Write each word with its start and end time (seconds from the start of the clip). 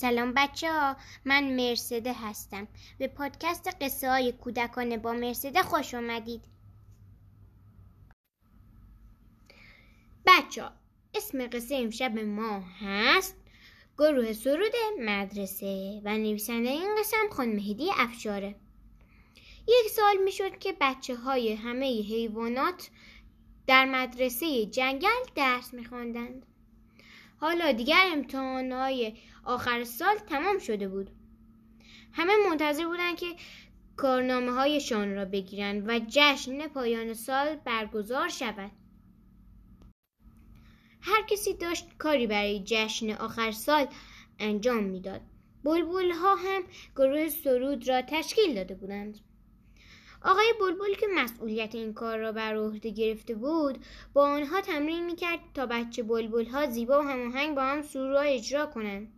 سلام 0.00 0.32
بچه 0.36 0.72
ها 0.72 0.96
من 1.24 1.56
مرسده 1.56 2.12
هستم. 2.12 2.68
به 2.98 3.08
پادکست 3.08 3.68
قصه 3.80 4.10
های 4.10 4.32
کودکانه 4.32 4.96
با 4.96 5.12
مرسده 5.12 5.62
خوش 5.62 5.94
آمدید 5.94 6.44
بچه 10.26 10.62
ها 10.62 10.72
اسم 11.14 11.46
قصه 11.46 11.76
امشب 11.76 12.18
ما 12.18 12.60
هست 12.80 13.36
گروه 13.98 14.32
سرود 14.32 14.72
مدرسه 15.00 16.02
و 16.04 16.18
نویسنده 16.18 16.68
این 16.68 16.96
قسم 16.98 17.28
خانم 17.32 17.58
هدی 17.58 17.90
افشاره. 17.96 18.54
یک 19.68 19.90
سال 19.90 20.16
می‌شد 20.24 20.58
که 20.58 20.76
بچه 20.80 21.16
های 21.16 21.54
همه 21.54 21.86
حیوانات 21.86 22.90
در 23.66 23.84
مدرسه 23.84 24.66
جنگل 24.66 25.24
درس 25.34 25.74
میخواندند. 25.74 26.46
حالا 27.40 27.72
دیگر 27.72 28.08
امتحانهای 28.12 29.16
آخر 29.44 29.84
سال 29.84 30.16
تمام 30.18 30.58
شده 30.58 30.88
بود. 30.88 31.10
همه 32.12 32.32
منتظر 32.50 32.86
بودند 32.86 33.16
که 33.16 33.26
کارنامه 33.96 34.52
هایشان 34.52 35.14
را 35.14 35.24
بگیرند 35.24 35.88
و 35.88 36.00
جشن 36.08 36.68
پایان 36.68 37.14
سال 37.14 37.56
برگزار 37.56 38.28
شود. 38.28 38.70
هر 41.00 41.22
کسی 41.30 41.54
داشت 41.54 41.88
کاری 41.98 42.26
برای 42.26 42.62
جشن 42.64 43.10
آخر 43.10 43.52
سال 43.52 43.86
انجام 44.38 44.84
می‌داد. 44.84 45.20
بلبل 45.64 46.10
ها 46.10 46.34
هم 46.34 46.62
گروه 46.96 47.28
سرود 47.28 47.88
را 47.88 48.02
تشکیل 48.02 48.54
داده 48.54 48.74
بودند. 48.74 49.18
آقای 50.22 50.54
بلبل 50.60 50.94
که 50.94 51.06
مسئولیت 51.14 51.74
این 51.74 51.94
کار 51.94 52.18
را 52.18 52.32
بر 52.32 52.56
عهده 52.56 52.90
گرفته 52.90 53.34
بود 53.34 53.78
با 54.12 54.28
آنها 54.28 54.60
تمرین 54.60 55.06
می‌کرد 55.06 55.38
تا 55.54 55.66
بچه 55.66 56.02
بلبل 56.02 56.44
ها 56.44 56.66
زیبا 56.66 56.98
و 56.98 57.02
هماهنگ 57.02 57.56
با 57.56 57.62
هم 57.62 57.82
سرود 57.82 58.10
را 58.10 58.20
اجرا 58.20 58.66
کنند. 58.66 59.12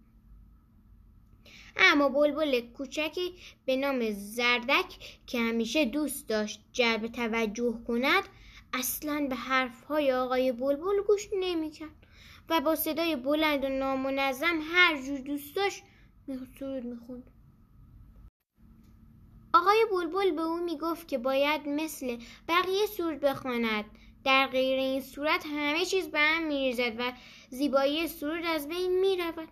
اما 1.76 2.08
بلبل 2.08 2.60
کوچکی 2.60 3.34
به 3.64 3.76
نام 3.76 4.10
زردک 4.10 5.18
که 5.26 5.38
همیشه 5.38 5.84
دوست 5.84 6.28
داشت 6.28 6.60
جلب 6.72 7.06
توجه 7.06 7.78
کند 7.86 8.24
اصلا 8.72 9.26
به 9.30 9.36
حرفهای 9.36 10.12
آقای 10.12 10.52
بلبل 10.52 11.02
گوش 11.06 11.28
نمی‌کرد 11.40 12.06
و 12.48 12.60
با 12.60 12.76
صدای 12.76 13.16
بلند 13.16 13.64
و 13.64 13.68
نامنظم 13.68 14.60
هر 14.72 15.02
جور 15.02 15.18
دوست 15.18 15.56
داشت 15.56 15.82
سرود 16.58 16.84
می‌خوند. 16.84 17.30
آقای 19.54 19.86
بلبل 19.92 20.30
به 20.30 20.42
او 20.42 20.56
می‌گفت 20.56 21.08
که 21.08 21.18
باید 21.18 21.68
مثل 21.68 22.16
بقیه 22.48 22.86
سرود 22.86 23.20
بخواند. 23.20 23.84
در 24.24 24.46
غیر 24.46 24.78
این 24.78 25.00
صورت 25.00 25.46
همه 25.46 25.84
چیز 25.84 26.08
به 26.08 26.18
هم 26.18 26.46
میریزد 26.46 26.94
و 26.98 27.12
زیبایی 27.50 28.08
سرود 28.08 28.44
از 28.44 28.68
بین 28.68 29.00
می‌رود. 29.00 29.48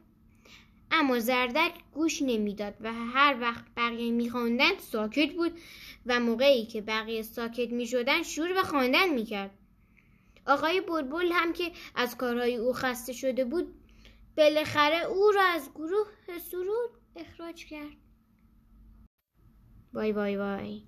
اما 0.90 1.18
زردک 1.18 1.72
گوش 1.94 2.22
نمی‌داد 2.22 2.74
و 2.80 2.92
هر 2.92 3.36
وقت 3.40 3.64
بقیه 3.76 4.10
میخواندند 4.10 4.78
ساکت 4.78 5.32
بود 5.32 5.58
و 6.06 6.20
موقعی 6.20 6.66
که 6.66 6.80
بقیه 6.80 7.22
ساکت 7.22 7.70
می‌شدند 7.72 8.24
شروع 8.24 8.54
به 8.54 8.62
خواندن 8.62 9.08
می‌کرد. 9.08 9.50
آقای 10.46 10.80
بلبل 10.80 11.32
هم 11.32 11.52
که 11.52 11.72
از 11.94 12.16
کارهای 12.16 12.56
او 12.56 12.72
خسته 12.72 13.12
شده 13.12 13.44
بود 13.44 13.74
بالاخره 14.36 15.04
او 15.04 15.30
را 15.30 15.42
از 15.42 15.70
گروه 15.74 16.06
سرود 16.50 16.90
اخراج 17.16 17.64
کرد. 17.66 18.07
وای 19.94 20.12
وای 20.12 20.36
وای. 20.36 20.82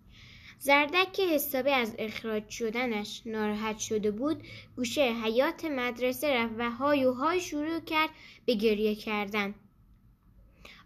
زردک 0.59 1.13
که 1.13 1.23
حسابی 1.23 1.71
از 1.71 1.95
اخراج 1.99 2.49
شدنش 2.49 3.23
ناراحت 3.27 3.79
شده 3.79 4.11
بود 4.11 4.43
گوشه 4.77 5.01
حیات 5.01 5.65
مدرسه 5.65 6.35
رفت 6.35 6.55
و 6.59 6.71
های 6.71 7.05
و 7.05 7.13
های 7.13 7.41
شروع 7.41 7.81
کرد 7.81 8.11
به 8.47 8.55
گریه 8.55 8.95
کردن. 8.95 9.55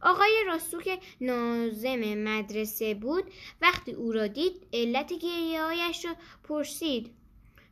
آقای 0.03 0.45
راستو 0.47 0.83
که 0.83 0.99
نازم 1.21 2.15
مدرسه 2.15 2.95
بود 2.95 3.25
وقتی 3.63 3.93
او 3.93 4.13
را 4.13 4.27
دید 4.27 4.67
علت 4.73 5.13
گریه 5.13 5.63
هایش 5.63 6.05
را 6.05 6.17
پرسید. 6.45 7.11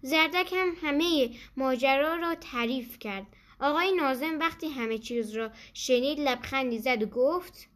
زردک 0.02 0.52
هم 0.52 0.72
همه 0.82 1.30
ماجرا 1.56 2.14
را 2.14 2.34
تعریف 2.34 2.98
کرد. 2.98 3.26
آقای 3.60 3.92
نازم 3.92 4.38
وقتی 4.38 4.68
همه 4.68 4.98
چیز 4.98 5.36
را 5.36 5.50
شنید 5.74 6.20
لبخندی 6.20 6.78
زد 6.78 7.02
و 7.02 7.06
گفت 7.06 7.68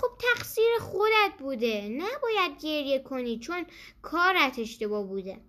خب 0.00 0.08
تقصیر 0.18 0.78
خودت 0.80 1.32
بوده. 1.38 1.88
نباید 1.88 2.60
گریه 2.62 2.98
کنی 2.98 3.38
چون 3.38 3.66
کارت 4.02 4.58
اشتباه 4.58 5.06
بوده. 5.06 5.40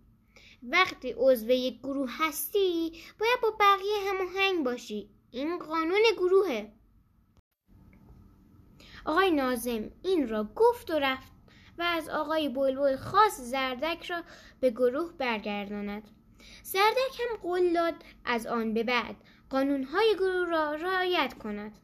وقتی 0.63 1.15
عضو 1.17 1.49
یک 1.49 1.79
گروه 1.79 2.09
هستی 2.11 2.91
باید 3.19 3.41
با 3.41 3.51
بقیه 3.59 3.95
هماهنگ 4.09 4.65
باشی. 4.65 5.09
این 5.31 5.59
قانون 5.59 6.01
گروهه. 6.17 6.73
آقای 9.05 9.31
نازم 9.31 9.91
این 10.03 10.27
را 10.27 10.49
گفت 10.55 10.91
و 10.91 10.99
رفت 10.99 11.31
و 11.77 11.81
از 11.81 12.09
آقای 12.09 12.49
بلبل 12.49 12.95
خواست 12.95 13.41
زردک 13.41 14.05
را 14.05 14.23
به 14.59 14.69
گروه 14.71 15.13
برگرداند. 15.17 16.09
زردک 16.63 17.19
هم 17.19 17.37
قول 17.41 17.73
داد 17.73 17.95
از 18.25 18.47
آن 18.47 18.73
به 18.73 18.83
بعد 18.83 19.15
قانونهای 19.49 20.15
گروه 20.15 20.49
را 20.49 20.73
رعایت 20.73 21.33
کند. 21.33 21.79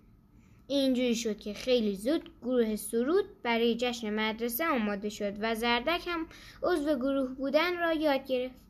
اینجوری 0.68 1.16
شد 1.16 1.40
که 1.40 1.54
خیلی 1.54 1.96
زود 1.96 2.32
گروه 2.42 2.76
سرود 2.76 3.42
برای 3.44 3.76
جشن 3.76 4.10
مدرسه 4.10 4.68
آماده 4.68 5.10
شد 5.10 5.34
و 5.40 5.56
زردک 5.56 6.08
هم 6.08 6.28
عضو 6.64 6.96
گروه 6.96 7.30
بودن 7.30 7.80
را 7.80 7.94
یاد 7.94 8.28
گرفت. 8.28 8.62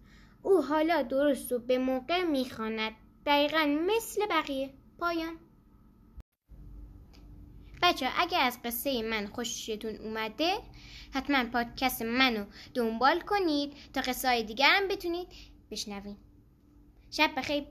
او 0.42 0.62
حالا 0.62 1.02
درست 1.02 1.52
و 1.52 1.60
به 1.60 1.78
موقع 1.78 2.24
می‌خواند. 2.24 2.92
دقیقا 3.26 3.66
مثل 3.88 4.26
بقیه. 4.26 4.70
پایان. 5.00 5.36
بچه 7.82 8.10
اگه 8.18 8.38
از 8.38 8.60
قصه 8.66 9.02
من 9.02 9.28
خوشتون 9.28 9.96
اومده 9.96 10.54
حتما 11.14 11.46
پادکست 11.46 12.02
منو 12.02 12.46
دنبال 12.74 13.20
کنید 13.20 13.74
تا 13.94 14.02
قصه 14.02 14.28
های 14.28 14.44
دیگر 14.44 14.70
هم 14.70 14.88
بتونید 14.88 15.28
بشنوید. 15.72 16.18
شب 17.12 17.32
بخیر. 17.38 17.64